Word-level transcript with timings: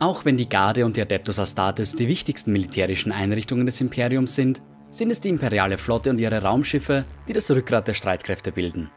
Auch 0.00 0.24
wenn 0.24 0.38
die 0.38 0.48
Garde 0.48 0.86
und 0.86 0.96
die 0.96 1.02
Adeptus 1.02 1.38
Astartes 1.38 1.94
die 1.94 2.08
wichtigsten 2.08 2.52
militärischen 2.52 3.12
Einrichtungen 3.12 3.66
des 3.66 3.82
Imperiums 3.82 4.34
sind, 4.34 4.62
sind 4.90 5.10
es 5.10 5.20
die 5.20 5.28
imperiale 5.28 5.76
Flotte 5.76 6.08
und 6.08 6.18
ihre 6.18 6.42
Raumschiffe, 6.42 7.04
die 7.28 7.34
das 7.34 7.50
Rückgrat 7.50 7.86
der 7.86 7.92
Streitkräfte 7.92 8.50
bilden. 8.50 8.90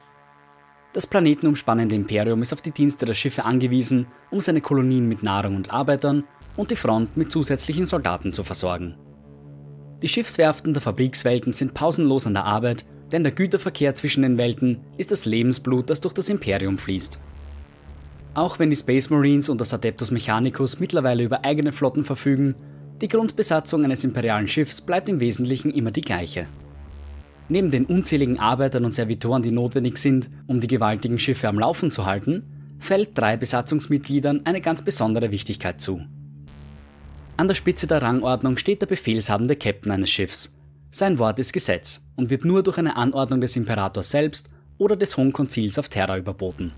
Das 0.94 1.06
planetenumspannende 1.06 1.94
Imperium 1.94 2.42
ist 2.42 2.54
auf 2.54 2.62
die 2.62 2.72
Dienste 2.72 3.06
der 3.06 3.16
Schiffe 3.16 3.44
angewiesen, 3.44 4.08
um 4.32 4.40
seine 4.40 4.62
Kolonien 4.62 5.10
mit 5.10 5.24
Nahrung 5.24 5.58
und 5.58 5.74
Arbeitern 5.74 6.24
und 6.56 6.72
die 6.72 6.78
Front 6.78 7.18
mit 7.18 7.34
zusätzlichen 7.34 7.86
Soldaten 7.86 8.32
zu 8.32 8.46
versorgen. 8.46 8.96
Die 10.02 10.08
Schiffswerften 10.08 10.74
der 10.74 10.82
Fabrikswelten 10.82 11.52
sind 11.52 11.74
pausenlos 11.74 12.28
an 12.28 12.36
der 12.36 12.46
Arbeit, 12.46 12.86
denn 13.12 13.24
der 13.24 13.34
Güterverkehr 13.34 13.94
zwischen 13.94 14.24
den 14.24 14.38
Welten 14.38 14.80
ist 14.98 15.12
das 15.12 15.26
Lebensblut, 15.26 15.90
das 15.90 16.00
durch 16.00 16.14
das 16.14 16.30
Imperium 16.30 16.78
fließt. 16.78 17.20
Auch 18.36 18.58
wenn 18.58 18.72
die 18.72 18.76
Space 18.76 19.10
Marines 19.10 19.50
und 19.50 19.62
das 19.62 19.74
Adeptus 19.74 20.10
Mechanicus 20.10 20.80
mittlerweile 20.80 21.24
über 21.24 21.46
eigene 21.46 21.72
Flotten 21.72 22.04
verfügen, 22.04 22.56
die 23.02 23.08
Grundbesatzung 23.08 23.84
eines 23.84 24.04
imperialen 24.04 24.48
Schiffs 24.48 24.82
bleibt 24.82 25.08
im 25.08 25.20
Wesentlichen 25.20 25.72
immer 25.72 25.92
die 25.92 26.02
gleiche. 26.02 26.48
Neben 27.50 27.70
den 27.70 27.86
unzähligen 27.86 28.40
Arbeitern 28.40 28.86
und 28.86 28.94
Servitoren, 28.94 29.44
die 29.44 29.52
notwendig 29.52 29.98
sind, 29.98 30.30
um 30.48 30.62
die 30.62 30.68
gewaltigen 30.68 31.20
Schiffe 31.20 31.48
am 31.48 31.60
Laufen 31.60 31.92
zu 31.92 32.06
halten, 32.06 32.44
fällt 32.80 33.18
drei 33.18 33.38
Besatzungsmitgliedern 33.38 34.42
eine 34.46 34.62
ganz 34.62 34.82
besondere 34.82 35.30
Wichtigkeit 35.30 35.80
zu. 35.80 36.02
An 37.38 37.48
der 37.48 37.56
Spitze 37.56 37.86
der 37.86 38.02
Rangordnung 38.02 38.58
steht 38.58 38.82
der 38.82 38.88
befehlshabende 38.88 39.56
Captain 39.56 39.92
eines 39.92 40.10
Schiffs. 40.10 40.54
Sein 40.90 41.20
Wort 41.20 41.40
ist 41.40 41.54
Gesetz 41.54 42.06
und 42.16 42.30
wird 42.30 42.46
nur 42.46 42.64
durch 42.64 42.78
eine 42.78 42.96
Anordnung 42.96 43.42
des 43.42 43.56
Imperators 43.56 44.10
selbst 44.10 44.50
oder 44.78 44.96
des 44.96 45.18
Hohen 45.18 45.34
Konzils 45.34 45.78
auf 45.78 45.90
Terra 45.90 46.18
überboten. 46.18 46.72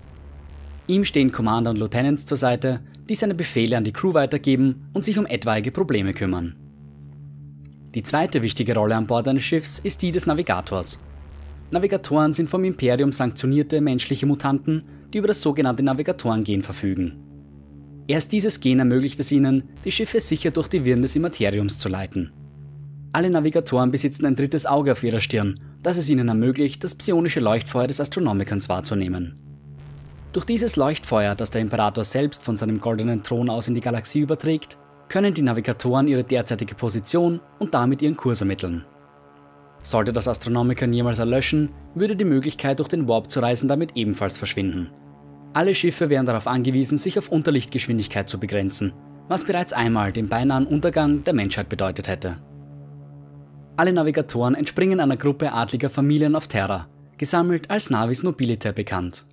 Ihm 0.88 1.04
stehen 1.04 1.32
Commander 1.32 1.70
und 1.70 1.78
Lieutenants 1.78 2.26
zur 2.26 2.36
Seite, 2.36 2.80
die 3.08 3.14
seine 3.14 3.34
Befehle 3.34 3.76
an 3.76 3.84
die 3.84 3.92
Crew 3.92 4.14
weitergeben 4.14 4.88
und 4.92 5.04
sich 5.04 5.18
um 5.18 5.26
etwaige 5.26 5.72
Probleme 5.72 6.14
kümmern. 6.14 6.54
Die 7.94 8.02
zweite 8.02 8.42
wichtige 8.42 8.74
Rolle 8.74 8.94
an 8.94 9.06
Bord 9.06 9.26
eines 9.26 9.42
Schiffs 9.42 9.78
ist 9.78 10.02
die 10.02 10.12
des 10.12 10.26
Navigators. 10.26 10.98
Navigatoren 11.70 12.32
sind 12.32 12.48
vom 12.48 12.62
Imperium 12.64 13.10
sanktionierte 13.10 13.80
menschliche 13.80 14.26
Mutanten, 14.26 14.84
die 15.12 15.18
über 15.18 15.28
das 15.28 15.42
sogenannte 15.42 15.82
Navigatorengen 15.82 16.62
verfügen. 16.62 17.16
Erst 18.06 18.30
dieses 18.30 18.60
Gen 18.60 18.78
ermöglicht 18.78 19.18
es 19.18 19.32
ihnen, 19.32 19.64
die 19.84 19.90
Schiffe 19.90 20.20
sicher 20.20 20.52
durch 20.52 20.68
die 20.68 20.84
Wirren 20.84 21.02
des 21.02 21.16
Immateriums 21.16 21.78
zu 21.78 21.88
leiten. 21.88 22.30
Alle 23.12 23.30
Navigatoren 23.30 23.90
besitzen 23.90 24.26
ein 24.26 24.36
drittes 24.36 24.66
Auge 24.66 24.92
auf 24.92 25.02
ihrer 25.02 25.20
Stirn, 25.20 25.58
das 25.82 25.96
es 25.96 26.08
ihnen 26.08 26.28
ermöglicht, 26.28 26.84
das 26.84 26.94
psionische 26.94 27.40
Leuchtfeuer 27.40 27.88
des 27.88 28.00
Astronomikers 28.00 28.68
wahrzunehmen. 28.68 29.45
Durch 30.36 30.44
dieses 30.44 30.76
Leuchtfeuer, 30.76 31.34
das 31.34 31.50
der 31.50 31.62
Imperator 31.62 32.04
selbst 32.04 32.42
von 32.42 32.58
seinem 32.58 32.78
goldenen 32.78 33.22
Thron 33.22 33.48
aus 33.48 33.68
in 33.68 33.74
die 33.74 33.80
Galaxie 33.80 34.20
überträgt, 34.20 34.76
können 35.08 35.32
die 35.32 35.40
Navigatoren 35.40 36.08
ihre 36.08 36.24
derzeitige 36.24 36.74
Position 36.74 37.40
und 37.58 37.72
damit 37.72 38.02
ihren 38.02 38.18
Kurs 38.18 38.42
ermitteln. 38.42 38.84
Sollte 39.82 40.12
das 40.12 40.28
Astronomikon 40.28 40.92
jemals 40.92 41.20
erlöschen, 41.20 41.70
würde 41.94 42.16
die 42.16 42.26
Möglichkeit, 42.26 42.80
durch 42.80 42.90
den 42.90 43.08
Warp 43.08 43.30
zu 43.30 43.40
reisen, 43.40 43.66
damit 43.66 43.96
ebenfalls 43.96 44.36
verschwinden. 44.36 44.90
Alle 45.54 45.74
Schiffe 45.74 46.10
wären 46.10 46.26
darauf 46.26 46.46
angewiesen, 46.46 46.98
sich 46.98 47.18
auf 47.18 47.30
Unterlichtgeschwindigkeit 47.30 48.28
zu 48.28 48.38
begrenzen, 48.38 48.92
was 49.28 49.44
bereits 49.44 49.72
einmal 49.72 50.12
den 50.12 50.28
beinahen 50.28 50.66
Untergang 50.66 51.24
der 51.24 51.32
Menschheit 51.32 51.70
bedeutet 51.70 52.08
hätte. 52.08 52.36
Alle 53.76 53.94
Navigatoren 53.94 54.54
entspringen 54.54 55.00
einer 55.00 55.16
Gruppe 55.16 55.52
adliger 55.52 55.88
Familien 55.88 56.36
auf 56.36 56.46
Terra, 56.46 56.88
gesammelt 57.16 57.70
als 57.70 57.88
Navis 57.88 58.22
Nobiliter 58.22 58.74
bekannt. 58.74 59.24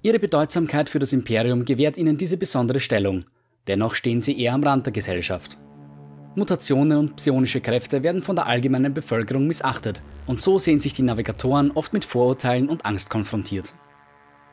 Ihre 0.00 0.20
Bedeutsamkeit 0.20 0.88
für 0.88 1.00
das 1.00 1.12
Imperium 1.12 1.64
gewährt 1.64 1.96
ihnen 1.96 2.16
diese 2.16 2.36
besondere 2.36 2.78
Stellung, 2.78 3.24
dennoch 3.66 3.96
stehen 3.96 4.20
sie 4.20 4.40
eher 4.40 4.54
am 4.54 4.62
Rand 4.62 4.86
der 4.86 4.92
Gesellschaft. 4.92 5.58
Mutationen 6.36 6.98
und 6.98 7.16
psionische 7.16 7.60
Kräfte 7.60 8.04
werden 8.04 8.22
von 8.22 8.36
der 8.36 8.46
allgemeinen 8.46 8.94
Bevölkerung 8.94 9.48
missachtet 9.48 10.02
und 10.26 10.38
so 10.38 10.56
sehen 10.58 10.78
sich 10.78 10.94
die 10.94 11.02
Navigatoren 11.02 11.72
oft 11.72 11.92
mit 11.92 12.04
Vorurteilen 12.04 12.68
und 12.68 12.86
Angst 12.86 13.10
konfrontiert. 13.10 13.74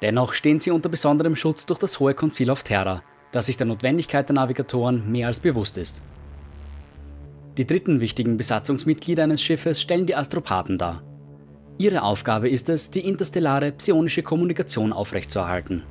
Dennoch 0.02 0.34
stehen 0.34 0.60
sie 0.60 0.72
unter 0.72 0.90
besonderem 0.90 1.36
Schutz 1.36 1.68
durch 1.68 1.80
das 1.80 2.00
Hohe 2.00 2.16
Konzil 2.16 2.50
auf 2.50 2.64
Terra, 2.64 3.04
das 3.32 3.46
sich 3.46 3.56
der 3.56 3.68
Notwendigkeit 3.68 4.28
der 4.28 4.34
Navigatoren 4.34 5.12
mehr 5.12 5.28
als 5.28 5.40
bewusst 5.40 5.78
ist. 5.78 6.02
Die 7.58 7.68
dritten 7.68 8.00
wichtigen 8.00 8.36
Besatzungsmitglieder 8.38 9.24
eines 9.24 9.44
Schiffes 9.44 9.80
stellen 9.80 10.08
die 10.08 10.16
Astropathen 10.16 10.80
dar. 10.80 11.04
Ihre 11.78 12.04
Aufgabe 12.04 12.50
ist 12.50 12.70
es, 12.70 12.90
die 12.90 13.02
interstellare 13.02 13.72
psionische 13.74 14.24
Kommunikation 14.24 14.94
aufrechtzuerhalten. 14.94 15.84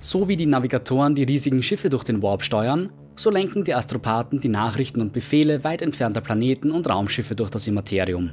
So 0.00 0.28
wie 0.28 0.36
die 0.36 0.46
Navigatoren 0.46 1.14
die 1.14 1.24
riesigen 1.24 1.62
Schiffe 1.62 1.90
durch 1.90 2.04
den 2.04 2.22
Warp 2.22 2.42
steuern, 2.42 2.90
so 3.14 3.30
lenken 3.30 3.64
die 3.64 3.74
Astropathen 3.74 4.40
die 4.40 4.48
Nachrichten 4.48 5.00
und 5.00 5.12
Befehle 5.12 5.64
weit 5.64 5.82
entfernter 5.82 6.20
Planeten 6.20 6.70
und 6.70 6.88
Raumschiffe 6.88 7.34
durch 7.34 7.50
das 7.50 7.66
Immaterium. 7.66 8.30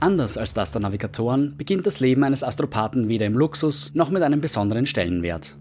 Anders 0.00 0.38
als 0.38 0.54
das 0.54 0.72
der 0.72 0.80
Navigatoren 0.80 1.56
beginnt 1.56 1.86
das 1.86 2.00
Leben 2.00 2.24
eines 2.24 2.44
Astropathen 2.44 3.08
weder 3.08 3.26
im 3.26 3.34
Luxus 3.34 3.92
noch 3.94 4.10
mit 4.10 4.22
einem 4.22 4.40
besonderen 4.40 4.86
Stellenwert. 4.86 5.56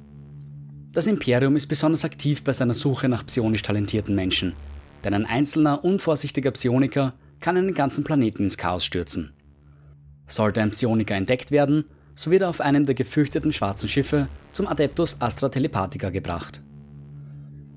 Das 0.91 1.07
Imperium 1.07 1.55
ist 1.55 1.67
besonders 1.67 2.05
aktiv 2.05 2.43
bei 2.43 2.53
seiner 2.53 2.73
Suche 2.73 3.09
nach 3.09 3.25
psionisch 3.25 3.61
talentierten 3.61 4.15
Menschen, 4.15 4.53
denn 5.03 5.13
ein 5.13 5.25
einzelner, 5.25 5.83
unvorsichtiger 5.83 6.51
Psioniker 6.51 7.13
kann 7.39 7.57
einen 7.57 7.73
ganzen 7.73 8.03
Planeten 8.03 8.43
ins 8.43 8.57
Chaos 8.57 8.85
stürzen. 8.85 9.33
Sollte 10.27 10.61
ein 10.61 10.71
Psioniker 10.71 11.15
entdeckt 11.15 11.51
werden, 11.51 11.85
so 12.13 12.31
wird 12.31 12.41
er 12.41 12.49
auf 12.49 12.61
einem 12.61 12.85
der 12.85 12.95
gefürchteten 12.95 13.53
schwarzen 13.53 13.87
Schiffe 13.87 14.27
zum 14.51 14.67
Adeptus 14.67 15.21
Astra 15.21 15.49
Telepathica 15.49 16.09
gebracht. 16.09 16.61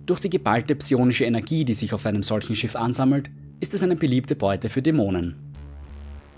Durch 0.07 0.21
die 0.21 0.31
geballte 0.31 0.75
psionische 0.75 1.25
Energie, 1.25 1.65
die 1.65 1.75
sich 1.75 1.95
auf 1.95 2.07
einem 2.07 2.25
solchen 2.25 2.57
Schiff 2.57 2.75
ansammelt, 2.75 3.31
ist 3.61 3.75
es 3.75 3.83
eine 3.83 3.97
beliebte 3.97 4.35
Beute 4.35 4.69
für 4.69 4.83
Dämonen. 4.83 5.37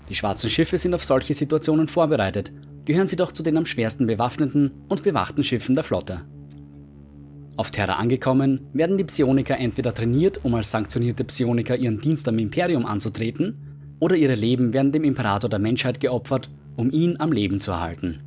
Die 0.09 0.15
schwarzen 0.15 0.49
Schiffe 0.49 0.77
sind 0.77 0.93
auf 0.93 1.03
solche 1.03 1.33
Situationen 1.33 1.87
vorbereitet, 1.87 2.51
gehören 2.85 3.07
sie 3.07 3.15
doch 3.15 3.31
zu 3.31 3.41
den 3.41 3.57
am 3.57 3.65
schwersten 3.65 4.05
bewaffneten 4.05 4.71
und 4.89 5.01
bewachten 5.01 5.43
Schiffen 5.43 5.73
der 5.73 5.83
Flotte. 5.83 6.25
Auf 7.55 7.71
Terra 7.71 7.93
angekommen, 7.93 8.67
werden 8.73 8.97
die 8.97 9.03
Psioniker 9.03 9.57
entweder 9.57 9.93
trainiert, 9.93 10.43
um 10.43 10.53
als 10.55 10.71
sanktionierte 10.71 11.23
Psioniker 11.23 11.77
ihren 11.77 12.01
Dienst 12.01 12.27
am 12.27 12.39
Imperium 12.39 12.85
anzutreten, 12.85 13.72
oder 14.03 14.17
ihre 14.17 14.35
Leben 14.35 14.73
werden 14.73 14.91
dem 14.91 15.05
Imperator 15.05 15.49
der 15.49 15.59
Menschheit 15.59 16.01
geopfert, 16.01 16.49
um 16.75 16.91
ihn 16.91 17.21
am 17.21 17.31
Leben 17.31 17.61
zu 17.61 17.71
erhalten. 17.71 18.19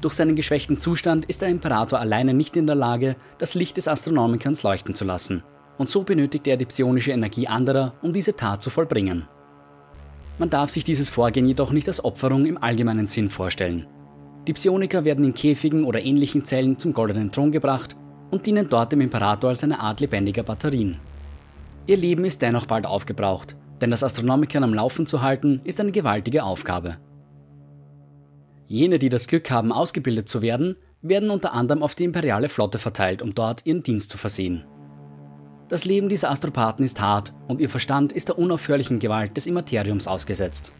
Durch 0.00 0.14
seinen 0.14 0.34
geschwächten 0.34 0.80
Zustand 0.80 1.26
ist 1.26 1.42
der 1.42 1.48
Imperator 1.48 2.00
alleine 2.00 2.34
nicht 2.34 2.56
in 2.56 2.66
der 2.66 2.74
Lage, 2.74 3.14
das 3.38 3.54
Licht 3.54 3.76
des 3.76 3.86
Astronomikers 3.86 4.64
leuchten 4.64 4.96
zu 4.96 5.04
lassen, 5.04 5.44
und 5.78 5.88
so 5.88 6.02
benötigt 6.02 6.48
er 6.48 6.56
die 6.56 6.64
psionische 6.64 7.12
Energie 7.12 7.46
anderer, 7.46 7.94
um 8.02 8.12
diese 8.12 8.34
Tat 8.34 8.62
zu 8.62 8.68
vollbringen. 8.68 9.28
Man 10.38 10.50
darf 10.50 10.70
sich 10.70 10.82
dieses 10.82 11.08
Vorgehen 11.08 11.46
jedoch 11.46 11.70
nicht 11.70 11.86
als 11.86 12.04
Opferung 12.04 12.44
im 12.44 12.60
allgemeinen 12.60 13.06
Sinn 13.06 13.30
vorstellen. 13.30 13.86
Die 14.48 14.54
Psioniker 14.54 15.04
werden 15.04 15.24
in 15.24 15.34
Käfigen 15.34 15.84
oder 15.84 16.02
ähnlichen 16.02 16.44
Zellen 16.44 16.80
zum 16.80 16.92
goldenen 16.92 17.30
Thron 17.30 17.52
gebracht 17.52 17.94
und 18.32 18.44
dienen 18.44 18.68
dort 18.68 18.90
dem 18.90 19.02
Imperator 19.02 19.50
als 19.50 19.62
eine 19.62 19.78
Art 19.78 20.00
lebendiger 20.00 20.42
Batterien. 20.42 20.96
Ihr 21.86 21.96
Leben 21.96 22.24
ist 22.24 22.42
dennoch 22.42 22.66
bald 22.66 22.86
aufgebraucht 22.86 23.54
denn 23.80 23.90
das 23.90 24.04
Astronomikern 24.04 24.64
am 24.64 24.74
Laufen 24.74 25.06
zu 25.06 25.22
halten, 25.22 25.60
ist 25.64 25.80
eine 25.80 25.92
gewaltige 25.92 26.44
Aufgabe. 26.44 26.98
Jene, 28.66 28.98
die 28.98 29.08
das 29.08 29.28
Glück 29.28 29.50
haben, 29.50 29.72
ausgebildet 29.72 30.28
zu 30.28 30.42
werden, 30.42 30.76
werden 31.02 31.30
unter 31.30 31.52
anderem 31.52 31.82
auf 31.82 31.94
die 31.94 32.04
imperiale 32.04 32.48
Flotte 32.48 32.78
verteilt, 32.78 33.20
um 33.20 33.34
dort 33.34 33.66
ihren 33.66 33.82
Dienst 33.82 34.10
zu 34.10 34.18
versehen. 34.18 34.64
Das 35.68 35.84
Leben 35.84 36.08
dieser 36.08 36.30
Astropathen 36.30 36.84
ist 36.84 37.00
hart 37.00 37.34
und 37.48 37.60
ihr 37.60 37.68
Verstand 37.68 38.12
ist 38.12 38.28
der 38.28 38.38
unaufhörlichen 38.38 38.98
Gewalt 38.98 39.36
des 39.36 39.46
Immateriums 39.46 40.06
ausgesetzt. 40.06 40.72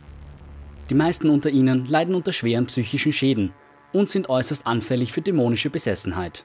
Die 0.91 0.94
meisten 0.94 1.31
unter 1.31 1.50
ihnen 1.50 1.87
leiden 1.87 2.15
unter 2.15 2.33
schweren 2.33 2.66
psychischen 2.66 3.12
Schäden 3.12 3.53
und 3.93 4.09
sind 4.09 4.28
äußerst 4.28 4.66
anfällig 4.66 5.12
für 5.12 5.22
dämonische 5.22 5.71
Besessenheit. 5.71 6.44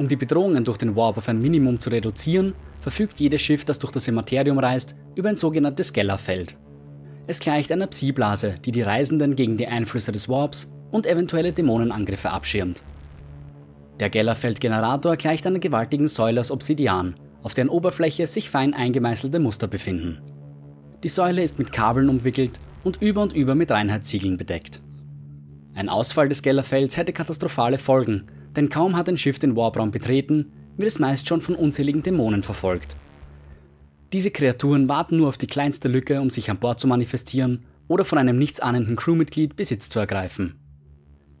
Um 0.00 0.08
die 0.08 0.16
Bedrohungen 0.16 0.64
durch 0.64 0.78
den 0.78 0.96
Warp 0.96 1.18
auf 1.18 1.28
ein 1.28 1.42
Minimum 1.42 1.78
zu 1.78 1.90
reduzieren, 1.90 2.54
verfügt 2.80 3.20
jedes 3.20 3.42
Schiff, 3.42 3.66
das 3.66 3.78
durch 3.78 3.92
das 3.92 4.08
Immaterium 4.08 4.58
reist, 4.58 4.94
über 5.14 5.28
ein 5.28 5.36
sogenanntes 5.36 5.92
Gellerfeld. 5.92 6.56
Es 7.26 7.38
gleicht 7.38 7.70
einer 7.70 7.86
Psi-Blase, 7.86 8.54
die 8.64 8.72
die 8.72 8.80
Reisenden 8.80 9.36
gegen 9.36 9.58
die 9.58 9.66
Einflüsse 9.66 10.10
des 10.10 10.26
Warps 10.26 10.72
und 10.90 11.04
eventuelle 11.04 11.52
Dämonenangriffe 11.52 12.30
abschirmt. 12.30 12.82
Der 14.00 14.08
Gellerfeld-Generator 14.08 15.16
gleicht 15.16 15.46
einer 15.46 15.58
gewaltigen 15.58 16.06
Säule 16.06 16.40
aus 16.40 16.50
Obsidian, 16.50 17.14
auf 17.42 17.52
deren 17.52 17.68
Oberfläche 17.68 18.26
sich 18.26 18.48
fein 18.48 18.72
eingemeißelte 18.72 19.38
Muster 19.38 19.68
befinden. 19.68 20.22
Die 21.02 21.10
Säule 21.10 21.42
ist 21.42 21.58
mit 21.58 21.72
Kabeln 21.72 22.08
umwickelt 22.08 22.58
und 22.84 23.02
über 23.02 23.20
und 23.20 23.34
über 23.34 23.54
mit 23.54 23.70
Reinheitssiegeln 23.70 24.38
bedeckt. 24.38 24.80
Ein 25.74 25.90
Ausfall 25.90 26.30
des 26.30 26.40
Gellerfelds 26.40 26.96
hätte 26.96 27.12
katastrophale 27.12 27.76
Folgen, 27.76 28.24
denn 28.56 28.68
kaum 28.68 28.96
hat 28.96 29.08
ein 29.08 29.18
Schiff 29.18 29.38
den 29.38 29.56
Warpraum 29.56 29.90
betreten, 29.90 30.52
wird 30.76 30.88
es 30.88 30.98
meist 30.98 31.28
schon 31.28 31.40
von 31.40 31.54
unzähligen 31.54 32.02
Dämonen 32.02 32.42
verfolgt. 32.42 32.96
Diese 34.12 34.30
Kreaturen 34.30 34.88
warten 34.88 35.18
nur 35.18 35.28
auf 35.28 35.38
die 35.38 35.46
kleinste 35.46 35.88
Lücke, 35.88 36.20
um 36.20 36.30
sich 36.30 36.50
an 36.50 36.58
Bord 36.58 36.80
zu 36.80 36.88
manifestieren 36.88 37.64
oder 37.86 38.04
von 38.04 38.18
einem 38.18 38.38
nichtsahnenden 38.38 38.96
Crewmitglied 38.96 39.56
Besitz 39.56 39.88
zu 39.88 40.00
ergreifen. 40.00 40.56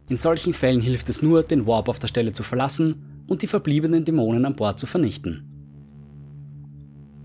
In 0.08 0.16
solchen 0.16 0.52
Fällen 0.52 0.80
hilft 0.80 1.08
es 1.08 1.22
nur, 1.22 1.42
den 1.42 1.66
Warp 1.66 1.88
auf 1.88 1.98
der 1.98 2.08
Stelle 2.08 2.32
zu 2.32 2.42
verlassen 2.42 3.24
und 3.28 3.42
die 3.42 3.46
verbliebenen 3.46 4.04
Dämonen 4.04 4.44
an 4.44 4.56
Bord 4.56 4.78
zu 4.78 4.86
vernichten. 4.86 5.46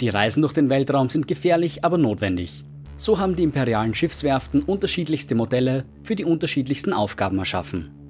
Die 0.01 0.09
Reisen 0.09 0.41
durch 0.41 0.53
den 0.53 0.69
Weltraum 0.69 1.09
sind 1.09 1.27
gefährlich, 1.27 1.83
aber 1.83 1.97
notwendig. 1.97 2.63
So 2.97 3.19
haben 3.19 3.35
die 3.35 3.43
imperialen 3.43 3.93
Schiffswerften 3.93 4.61
unterschiedlichste 4.61 5.35
Modelle 5.35 5.85
für 6.03 6.15
die 6.15 6.25
unterschiedlichsten 6.25 6.93
Aufgaben 6.93 7.39
erschaffen. 7.39 8.04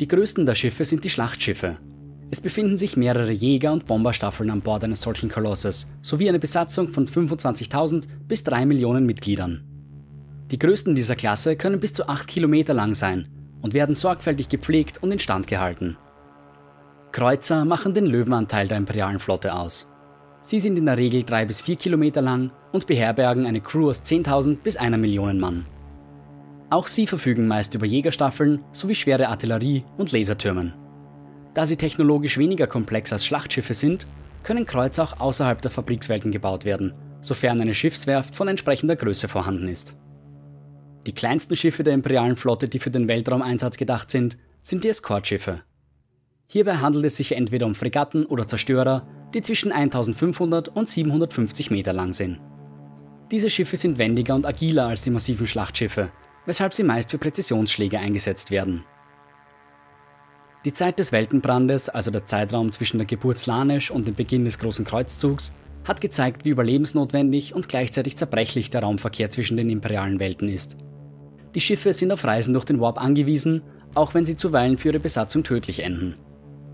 Die 0.00 0.08
größten 0.08 0.44
der 0.44 0.56
Schiffe 0.56 0.84
sind 0.84 1.04
die 1.04 1.10
Schlachtschiffe. 1.10 1.78
Es 2.30 2.40
befinden 2.40 2.76
sich 2.76 2.96
mehrere 2.96 3.30
Jäger- 3.30 3.72
und 3.72 3.86
Bomberstaffeln 3.86 4.50
an 4.50 4.60
Bord 4.60 4.82
eines 4.82 5.02
solchen 5.02 5.28
Kolosses, 5.28 5.86
sowie 6.02 6.28
eine 6.28 6.40
Besatzung 6.40 6.88
von 6.88 7.06
25.000 7.06 8.08
bis 8.26 8.42
3 8.42 8.66
Millionen 8.66 9.06
Mitgliedern. 9.06 9.62
Die 10.50 10.58
größten 10.58 10.96
dieser 10.96 11.14
Klasse 11.14 11.54
können 11.56 11.78
bis 11.78 11.92
zu 11.92 12.08
8 12.08 12.26
Kilometer 12.26 12.74
lang 12.74 12.94
sein 12.94 13.28
und 13.62 13.72
werden 13.72 13.94
sorgfältig 13.94 14.48
gepflegt 14.48 15.00
und 15.02 15.12
instand 15.12 15.46
gehalten. 15.46 15.96
Kreuzer 17.12 17.64
machen 17.64 17.94
den 17.94 18.06
Löwenanteil 18.06 18.66
der 18.66 18.78
imperialen 18.78 19.20
Flotte 19.20 19.54
aus. 19.54 19.88
Sie 20.42 20.58
sind 20.58 20.76
in 20.76 20.86
der 20.86 20.96
Regel 20.96 21.22
3 21.22 21.46
bis 21.46 21.62
4 21.62 21.76
Kilometer 21.76 22.20
lang 22.20 22.50
und 22.72 22.88
beherbergen 22.88 23.46
eine 23.46 23.60
Crew 23.60 23.90
aus 23.90 24.02
10.000 24.02 24.56
bis 24.56 24.76
einer 24.76 24.98
Million 24.98 25.38
Mann. 25.38 25.66
Auch 26.74 26.88
sie 26.88 27.06
verfügen 27.06 27.46
meist 27.46 27.76
über 27.76 27.86
Jägerstaffeln 27.86 28.64
sowie 28.72 28.96
schwere 28.96 29.28
Artillerie 29.28 29.84
und 29.96 30.10
Lasertürmen. 30.10 30.74
Da 31.54 31.66
sie 31.66 31.76
technologisch 31.76 32.36
weniger 32.36 32.66
komplex 32.66 33.12
als 33.12 33.24
Schlachtschiffe 33.24 33.74
sind, 33.74 34.08
können 34.42 34.66
Kreuzer 34.66 35.04
auch 35.04 35.20
außerhalb 35.20 35.62
der 35.62 35.70
Fabrikswelten 35.70 36.32
gebaut 36.32 36.64
werden, 36.64 36.92
sofern 37.20 37.60
eine 37.60 37.74
Schiffswerft 37.74 38.34
von 38.34 38.48
entsprechender 38.48 38.96
Größe 38.96 39.28
vorhanden 39.28 39.68
ist. 39.68 39.94
Die 41.06 41.12
kleinsten 41.12 41.54
Schiffe 41.54 41.84
der 41.84 41.94
imperialen 41.94 42.34
Flotte, 42.34 42.66
die 42.66 42.80
für 42.80 42.90
den 42.90 43.06
Weltraumeinsatz 43.06 43.76
gedacht 43.76 44.10
sind, 44.10 44.36
sind 44.64 44.82
die 44.82 44.88
Eskortschiffe. 44.88 45.62
Hierbei 46.48 46.78
handelt 46.78 47.04
es 47.04 47.14
sich 47.14 47.36
entweder 47.36 47.66
um 47.66 47.76
Fregatten 47.76 48.26
oder 48.26 48.48
Zerstörer, 48.48 49.06
die 49.32 49.42
zwischen 49.42 49.70
1500 49.70 50.70
und 50.70 50.88
750 50.88 51.70
Meter 51.70 51.92
lang 51.92 52.14
sind. 52.14 52.40
Diese 53.30 53.48
Schiffe 53.48 53.76
sind 53.76 53.98
wendiger 53.98 54.34
und 54.34 54.44
agiler 54.44 54.88
als 54.88 55.02
die 55.02 55.10
massiven 55.10 55.46
Schlachtschiffe, 55.46 56.10
weshalb 56.46 56.74
sie 56.74 56.82
meist 56.82 57.10
für 57.10 57.18
Präzisionsschläge 57.18 57.98
eingesetzt 57.98 58.50
werden. 58.50 58.84
Die 60.64 60.72
Zeit 60.72 60.98
des 60.98 61.12
Weltenbrandes, 61.12 61.90
also 61.90 62.10
der 62.10 62.24
Zeitraum 62.24 62.72
zwischen 62.72 62.96
der 62.96 63.06
Geburt 63.06 63.36
Slanesh 63.36 63.90
und 63.90 64.08
dem 64.08 64.14
Beginn 64.14 64.44
des 64.44 64.58
Großen 64.58 64.84
Kreuzzugs, 64.84 65.54
hat 65.86 66.00
gezeigt, 66.00 66.46
wie 66.46 66.50
überlebensnotwendig 66.50 67.54
und 67.54 67.68
gleichzeitig 67.68 68.16
zerbrechlich 68.16 68.70
der 68.70 68.82
Raumverkehr 68.82 69.30
zwischen 69.30 69.58
den 69.58 69.68
imperialen 69.68 70.18
Welten 70.20 70.48
ist. 70.48 70.76
Die 71.54 71.60
Schiffe 71.60 71.92
sind 71.92 72.10
auf 72.10 72.24
Reisen 72.24 72.54
durch 72.54 72.64
den 72.64 72.80
Warp 72.80 72.98
angewiesen, 73.00 73.62
auch 73.94 74.14
wenn 74.14 74.24
sie 74.24 74.36
zuweilen 74.36 74.78
für 74.78 74.88
ihre 74.88 75.00
Besatzung 75.00 75.44
tödlich 75.44 75.82
enden. 75.82 76.14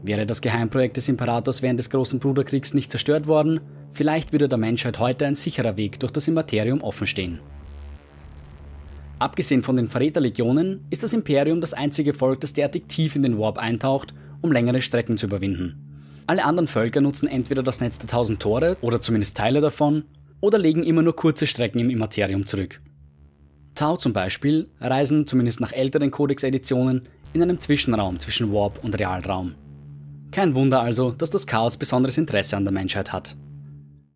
Wäre 0.03 0.25
das 0.25 0.41
Geheimprojekt 0.41 0.97
des 0.97 1.09
Imperators 1.09 1.61
während 1.61 1.79
des 1.79 1.91
Großen 1.91 2.19
Bruderkriegs 2.19 2.73
nicht 2.73 2.91
zerstört 2.91 3.27
worden, 3.27 3.61
vielleicht 3.93 4.33
würde 4.33 4.49
der 4.49 4.57
Menschheit 4.57 4.99
heute 4.99 5.27
ein 5.27 5.35
sicherer 5.35 5.77
Weg 5.77 6.01
durch 6.01 6.13
das 6.13 6.29
Immaterium 6.29 6.81
offenstehen. 6.81 7.41
Abgesehen 9.21 9.63
von 9.63 9.77
den 9.77 9.89
Verräterlegionen 9.89 10.87
ist 10.89 11.03
das 11.03 11.13
Imperium 11.13 11.61
das 11.61 11.75
einzige 11.75 12.15
Volk, 12.15 12.41
das 12.41 12.55
derartig 12.55 12.89
tief 12.89 13.15
in 13.15 13.23
den 13.23 13.39
Warp 13.39 13.59
eintaucht, 13.59 14.15
um 14.41 14.51
längere 14.51 14.81
Strecken 14.81 15.19
zu 15.19 15.27
überwinden. 15.27 16.23
Alle 16.27 16.43
anderen 16.43 16.67
Völker 16.67 17.03
nutzen 17.03 17.29
entweder 17.29 17.63
das 17.63 17.83
Netz 17.83 17.99
der 17.99 18.09
tausend 18.09 18.41
Tore 18.41 18.79
oder 18.81 19.03
zumindest 19.03 19.37
Teile 19.37 19.61
davon 19.61 20.05
oder 20.41 20.57
legen 20.57 20.85
immer 20.85 21.03
nur 21.03 21.15
kurze 21.15 21.47
Strecken 21.47 21.81
im 21.81 21.91
Immaterium 21.91 22.47
zurück. 22.47 22.81
Tau 23.75 23.97
zum 23.97 24.15
Beispiel 24.15 24.71
reisen, 24.81 25.27
zumindest 25.27 25.61
nach 25.61 25.73
älteren 25.73 26.11
Codex-Editionen, 26.11 27.03
in 27.35 27.43
einem 27.43 27.61
Zwischenraum 27.61 28.19
zwischen 28.21 28.51
Warp 28.53 28.83
und 28.83 28.99
Realraum. 28.99 29.55
Kein 30.31 30.55
Wunder 30.55 30.81
also, 30.81 31.11
dass 31.11 31.29
das 31.29 31.47
Chaos 31.47 31.77
besonderes 31.77 32.17
Interesse 32.17 32.57
an 32.57 32.65
der 32.65 32.73
Menschheit 32.73 33.13
hat. 33.13 33.37